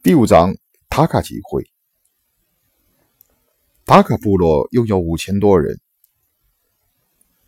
[0.00, 0.54] 第五章
[0.88, 1.68] 塔卡集会。
[3.84, 5.80] 塔卡部落拥有五千多人，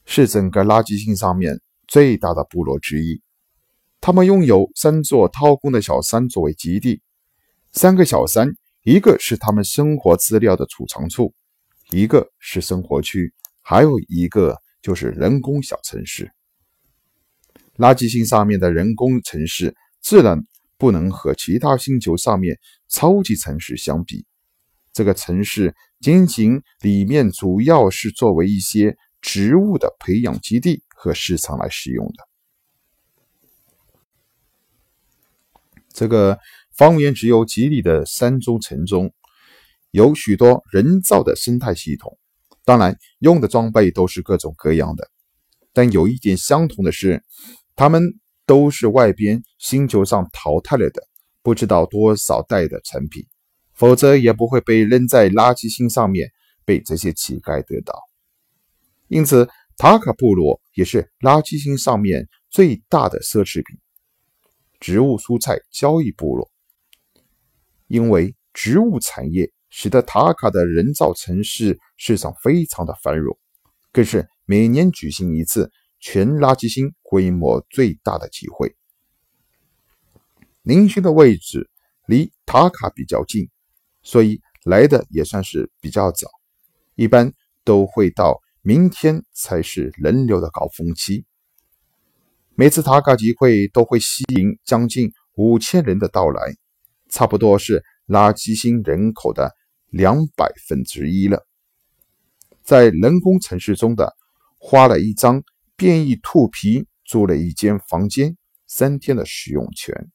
[0.05, 3.23] 是整个垃圾星上面最大的部落之一。
[4.01, 7.01] 他们拥有三座掏空的小山作为基地，
[7.71, 8.49] 三个小山，
[8.83, 11.33] 一个是他们生活资料的储藏处，
[11.91, 13.33] 一个是生活区，
[13.63, 16.33] 还有一个就是人工小城市。
[17.77, 20.45] 垃圾星上面的人工城市自然
[20.81, 24.25] 不能和其他星球上面超级城市相比。
[24.95, 32.27] 这个城市仅仅里面主要是作为一些植物的培养基地和市场来使用的。
[35.93, 36.39] 这个
[36.73, 39.13] 方圆只有几里的山中城中，
[39.91, 42.19] 有许多人造的生态系统，
[42.65, 45.11] 当然用的装备都是各种各样的。
[45.73, 47.23] 但有一点相同的是，
[47.77, 48.03] 他们
[48.51, 51.01] 都是外边星球上淘汰了的，
[51.41, 53.25] 不知道多少代的产品，
[53.75, 56.29] 否则也不会被扔在垃圾星上面，
[56.65, 57.95] 被这些乞丐得到。
[59.07, 63.79] 因此，塔卡部落也是垃圾星上面最大的奢侈品。
[64.81, 66.51] 植物蔬菜交易部落，
[67.87, 73.39] 因为植物产业使得塔卡的人造城市市场非常的繁荣，
[73.93, 75.71] 更是每年举行一次
[76.01, 78.75] 全垃圾星规模最大的集会。
[80.63, 81.71] 林勋的位置
[82.07, 83.49] 离塔卡比较近，
[84.03, 86.29] 所以来的也算是比较早，
[86.95, 87.33] 一般
[87.65, 91.25] 都会到明天才是人流的高峰期。
[92.55, 96.55] 每次塔卡集会都会吸引将近五千人的到来，
[97.09, 99.55] 差不多是垃圾星人口的
[99.89, 101.47] 两百分之一了。
[102.63, 104.15] 在人工城市中的
[104.59, 105.43] 花了一张
[105.81, 108.37] 变异兔皮租了一间房间，
[108.67, 110.13] 三天的使用权。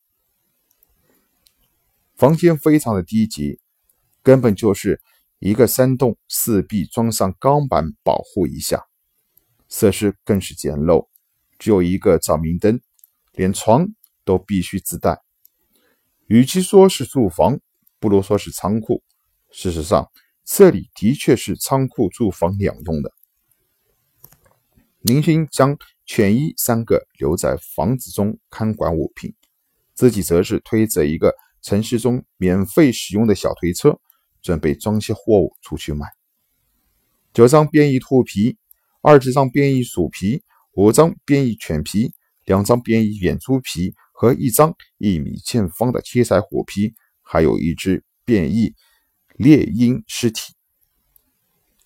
[2.15, 3.59] 房间非常的低级，
[4.21, 5.01] 根本就是
[5.39, 8.83] 一个山洞，四壁装上钢板保护一下，
[9.67, 11.07] 设施更是简陋。
[11.57, 12.79] 只有一个照明灯，
[13.31, 13.87] 连床
[14.23, 15.19] 都必须自带。
[16.27, 17.59] 与其说是住房，
[17.99, 19.01] 不如说是仓库。
[19.49, 20.11] 事实上，
[20.43, 23.14] 这里的确是仓库、住房两用的。
[25.05, 25.77] 林星将
[26.07, 29.35] 犬医三个留在房子中看管物品，
[29.93, 33.99] 自己则是推着一个城市中免费使用的小推车，
[34.41, 36.07] 准备装些货物出去卖。
[37.35, 38.57] 九张变异兔皮，
[39.03, 40.41] 二十张变异鼠皮。
[40.73, 42.11] 五张变异犬皮，
[42.43, 48.73] 两张变异眼猪皮和一张一米见方的切菜虎皮，还有一只变异
[49.35, 50.55] 猎鹰尸体。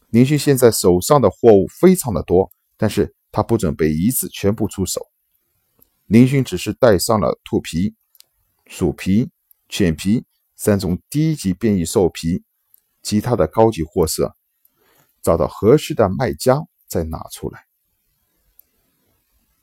[0.08, 2.50] 林勋现在手上的货物非常的多，
[2.82, 5.06] 但是他不准备一次全部出手。
[6.06, 7.94] 林勋只是带上了兔皮、
[8.66, 9.30] 鼠皮、
[9.68, 10.24] 犬皮
[10.56, 12.42] 三种低级变异兽皮，
[13.04, 14.34] 其他的高级货色，
[15.22, 17.66] 找到合适的卖家再拿出来。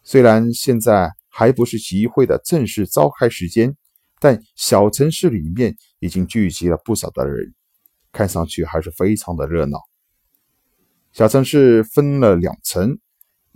[0.03, 3.75] 虽然现在还不是集会的正式召开时间，
[4.21, 7.55] 但小城市里面已经聚集了不少的人，
[8.13, 9.81] 看上去还是非常的热闹。
[11.13, 12.99] 小城市分了两层，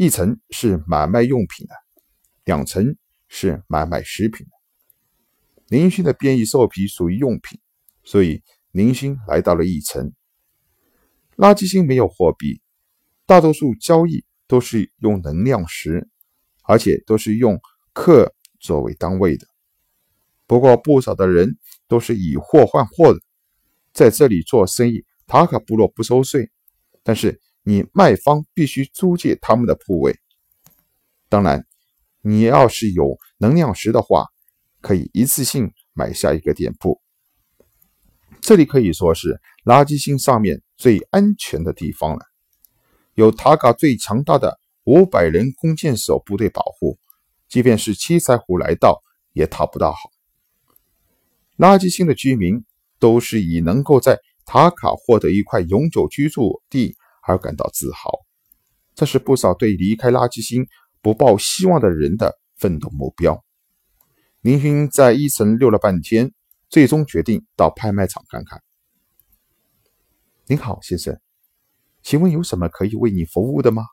[0.01, 1.75] 一层是买卖用品的，
[2.45, 2.97] 两层
[3.29, 4.53] 是买卖食品的。
[5.69, 7.61] 林星的变异兽皮属于用品，
[8.03, 10.15] 所以林星来到了一层。
[11.37, 12.63] 垃圾星没有货币，
[13.27, 16.09] 大多数交易都是用能量石。
[16.63, 17.61] 而且都是用
[17.93, 19.47] 克作为单位的，
[20.47, 21.59] 不过不少的人
[21.89, 23.21] 都是以货换货的，
[23.93, 26.51] 在这里做生意，塔卡部落不收税，
[27.03, 30.19] 但是你卖方必须租借他们的铺位。
[31.29, 31.67] 当然，
[32.23, 34.27] 你要是有能量石的话，
[34.81, 37.01] 可以一次性买下一个店铺。
[38.41, 42.25] 这里可以说是垃圾星上面最安全的地方了，
[43.15, 44.59] 有塔卡最强大的。
[44.85, 46.99] 五百人弓箭手部队保护，
[47.49, 49.03] 即便是七彩虎来到，
[49.35, 49.99] 也讨不到好。
[51.59, 52.65] 垃圾星的居民
[52.99, 56.97] 都是以能够在塔卡获得一块永久居住地
[57.31, 58.11] 而感到自豪，
[58.95, 60.67] 这是不少对离开垃圾星
[61.01, 63.45] 不抱希望的人的奋斗目标。
[64.41, 66.33] 林勋在一层溜了半天，
[66.69, 68.61] 最终决定到拍卖场看看。
[70.47, 71.21] 您好，先生，
[72.03, 73.85] 请问有什么可以为你服务的吗？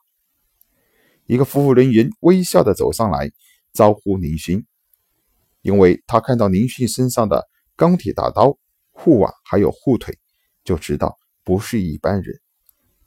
[1.26, 3.30] 一个服务人员微笑的走上来，
[3.72, 4.66] 招呼林勋，
[5.62, 7.46] 因为他看到林勋身上的
[7.76, 8.58] 钢铁大刀、
[8.90, 10.18] 护腕还有护腿，
[10.64, 12.40] 就知道不是一般人。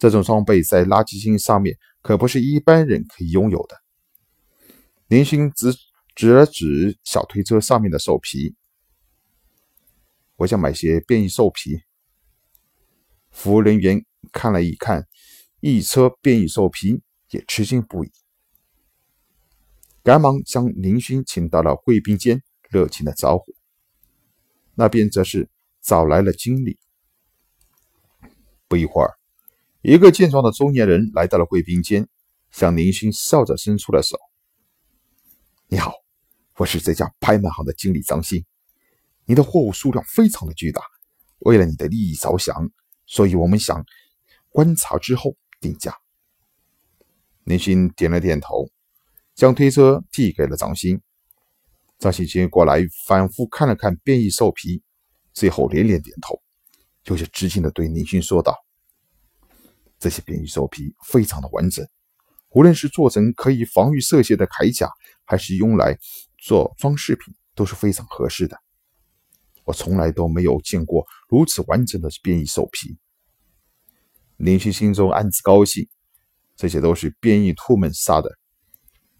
[0.01, 3.77] 这种装备在垃圾星上面可不是一般人可以拥有的。
[5.05, 5.71] 林勋指
[6.15, 8.55] 指了指小推车上面的兽皮，
[10.37, 11.81] 我想买些变异兽皮。
[13.29, 15.07] 服务人员看了一看
[15.59, 18.11] 一车变异兽皮，也吃惊不已，
[20.01, 23.53] 赶忙将林勋请到了贵宾间，热情的招呼。
[24.73, 25.47] 那边则是
[25.79, 26.79] 找来了经理。
[28.67, 29.13] 不一会儿，
[29.83, 32.07] 一个健壮的中年人来到了贵宾间，
[32.51, 34.15] 向林勋笑着伸出了手
[35.67, 35.91] ：“你好，
[36.57, 38.45] 我是这家拍卖行的经理张鑫。
[39.25, 40.83] 你的货物数量非常的巨大，
[41.39, 42.69] 为了你的利益着想，
[43.07, 43.83] 所以我们想
[44.49, 45.97] 观察之后定价。”
[47.45, 48.69] 林勋点了点头，
[49.33, 51.01] 将推车递给了张鑫。
[51.97, 54.83] 张鑫接过来，反复看了看变异兽皮，
[55.33, 56.39] 最后连连点头。
[57.05, 58.55] 有些吃惊的对林勋说道
[60.01, 61.87] ：“这些变异兽皮非常的完整，
[62.49, 64.89] 无论是做成可以防御射线的铠甲，
[65.23, 65.97] 还是用来
[66.37, 68.57] 做装饰品，都是非常合适的。
[69.63, 72.97] 我从来都没有见过如此完整的变异兽皮。”
[74.37, 75.87] 林旭心中暗自高兴，
[76.55, 78.37] 这些都是变异兔们杀的，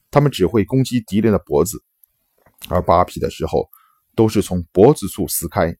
[0.09, 1.83] 他们只会攻击敌人的脖子，
[2.69, 3.69] 而扒皮的时候
[4.15, 5.77] 都是从脖子处撕开，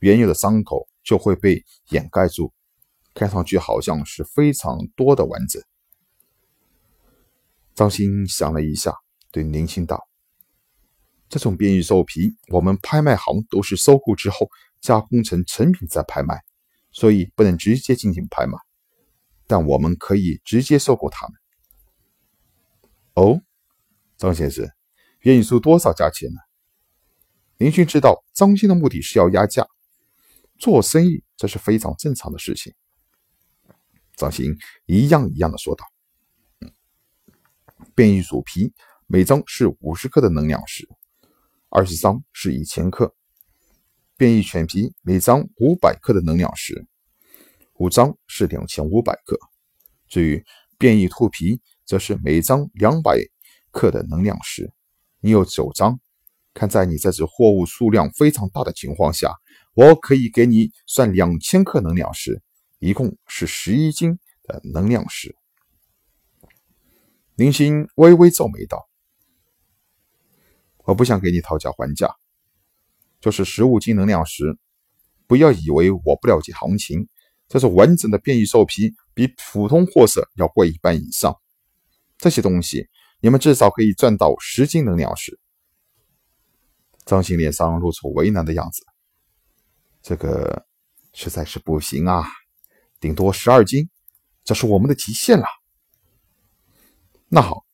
[0.00, 0.88] 原有的伤口。
[1.04, 2.50] 就会被掩盖住，
[3.14, 5.62] 看上去好像是非常多的完整。
[7.74, 8.92] 张鑫想了一下，
[9.30, 10.08] 对林青道
[11.28, 14.48] ：“这种变异兽皮，我们拍卖行都是收购之后
[14.80, 16.42] 加工成成品再拍卖，
[16.92, 18.58] 所以不能直接进行拍卖。
[19.46, 21.36] 但我们可以直接收购它们。”
[23.14, 23.40] 哦，
[24.16, 24.68] 张先生，
[25.20, 26.40] 愿意出多少价钱呢？
[27.58, 29.66] 林勋知道张鑫的目的是要压价。
[30.58, 32.74] 做生意这是非常正常的事情。
[34.16, 34.56] 张鑫
[34.86, 35.84] 一样一样的说道
[37.94, 38.72] ：“变异鼠皮
[39.06, 40.88] 每张是五十克的能量石，
[41.68, 43.14] 二十张是一千克；
[44.16, 46.86] 变异犬皮每张五百克的能量石，
[47.74, 49.38] 五张是两千五百克。
[50.08, 50.44] 至于
[50.78, 53.18] 变异兔皮，则是每张两百
[53.70, 54.70] 克的能量石。
[55.20, 55.98] 你有九张，
[56.52, 59.32] 看在你这只货物数量非常大的情况下。”
[59.76, 62.40] 我可以给你算两千克能量石，
[62.84, 65.34] 一共是十一斤的能量石。
[67.34, 68.86] 林星微微皱眉道
[70.84, 72.14] ：“我不想给你讨价还价，
[73.22, 74.58] 就是十五斤能量石。
[75.26, 77.08] 不要以为我不了解行情，
[77.48, 81.34] 这是完整的变异兽皮，比普通货色要贵一半以上。
[82.18, 82.86] 这些东西，
[83.20, 85.40] 你们至少可以赚到十斤能量石。”
[87.06, 88.84] 张鑫脸上露出为难的样子。
[90.02, 90.66] 这个
[91.14, 92.24] 实在是不行啊，
[93.04, 93.90] 顶多十二斤，
[94.44, 95.44] 这是我们的极限了。
[97.28, 97.66] 那好，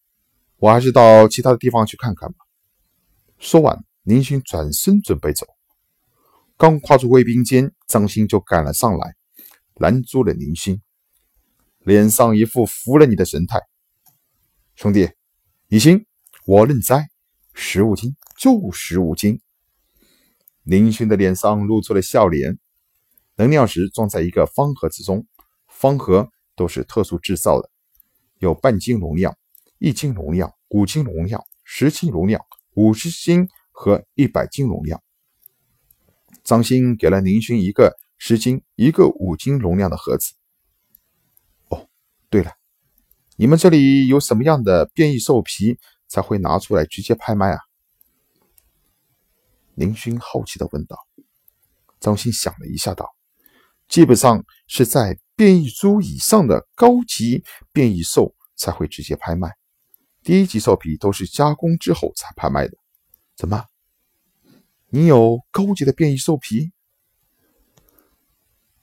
[0.56, 2.38] 我还是到其他的地方去看看吧。
[3.38, 5.46] 说完，林勋转身准备走，
[6.56, 9.14] 刚跨出贵宾间，张鑫就赶了上来，
[9.74, 10.82] 拦住了林勋，
[11.78, 13.60] 脸上一副服了你的神态。
[14.74, 15.10] 兄弟，
[15.68, 16.06] 你行，
[16.44, 17.08] 我认栽，
[17.54, 19.40] 十五斤就十五斤。
[20.64, 22.58] 林勋的脸上露出了笑脸。
[23.40, 25.26] 能量石装在一个方盒子中，
[25.66, 27.70] 方盒都是特殊制造的，
[28.36, 29.34] 有半斤容量、
[29.78, 32.44] 一斤容量、五斤容量、十斤容量、
[32.74, 35.02] 五十斤和一百斤容量。
[36.44, 40.34] 张鑫给了林勋一个十斤、一个五斤容量的盒子。
[41.70, 41.88] 哦，
[42.28, 42.52] 对了，
[43.36, 45.78] 你们这里有什么样的变异兽皮
[46.08, 47.58] 才会拿出来直接拍卖啊？
[49.76, 50.98] 林勋好奇的问道
[52.00, 53.08] ：“张鑫想了一下，道
[53.90, 57.42] ：‘基本上是在变异猪以上的高级
[57.72, 59.50] 变异兽才会直接拍卖，
[60.22, 62.74] 低级兽皮都是加工之后才拍卖的。’
[63.36, 63.66] 怎么？
[64.90, 66.70] 你有高级的变异兽皮？”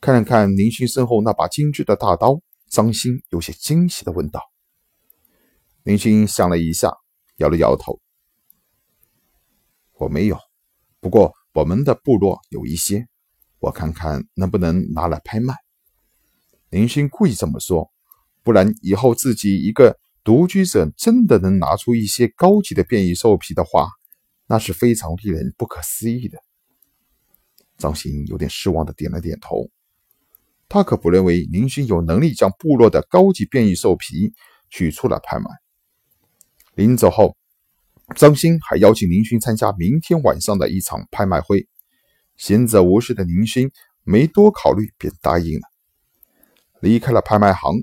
[0.01, 4.41] 看了看林勋身后那把精致的大刀，张鑫有些惊喜的问道。
[5.83, 6.91] 林勋想了一下，
[7.37, 7.99] 摇了摇头
[9.97, 10.37] ：“我没有。”
[10.99, 13.07] 不过，我们的部落有一些，
[13.59, 15.53] 我看看能不能拿来拍卖。
[16.69, 17.91] 林勋故意这么说，
[18.43, 23.89] 不然以后自己一个独居者真的能拿出一些高级的变异兽皮的话，
[24.47, 26.37] 那是非常令人不可思议的。
[27.77, 29.69] 张鑫有点失望的点了点头，
[30.67, 34.33] 他可不认为林勋有能力将部落的高级变异兽皮
[34.69, 35.45] 取出来拍卖。
[36.75, 37.35] 临走后。
[38.15, 41.67] 张鑫还邀请林勋参加明天晚上的一场拍卖会。
[42.37, 43.71] 闲着无事的林勋
[44.03, 45.67] 没多考虑，便答应了。
[46.79, 47.73] 离开了拍卖行，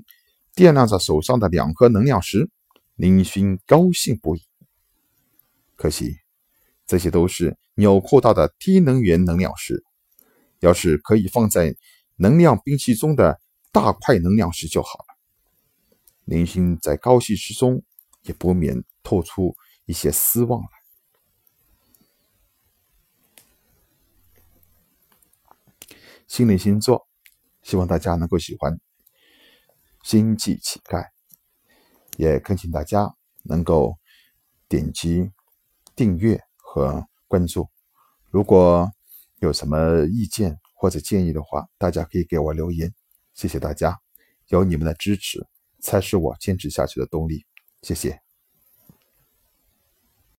[0.55, 2.49] 掂量着手上的两颗能量石，
[2.95, 4.41] 林勋高兴不已。
[5.75, 6.15] 可惜，
[6.87, 9.83] 这些都是纽扣大的低能源能量石，
[10.61, 11.75] 要是可以放在
[12.15, 13.39] 能量兵器中的
[13.73, 15.05] 大块能量石就好了。
[16.23, 17.83] 林星在高兴之中，
[18.21, 19.53] 也不免透出
[19.85, 20.67] 一些失望来。
[26.27, 27.07] 心灵星座，
[27.61, 28.79] 希望大家能够喜欢。
[30.03, 31.07] 星际乞丐，
[32.17, 33.97] 也恳请大家能够
[34.67, 35.31] 点击
[35.95, 37.69] 订阅和关注。
[38.29, 38.89] 如果
[39.39, 42.93] 有什么意见或者建议的话，大家可以给我留言。
[43.33, 43.99] 谢谢大家，
[44.47, 45.45] 有你们的支持
[45.79, 47.45] 才是我坚持下去的动力。
[47.81, 48.24] 谢谢。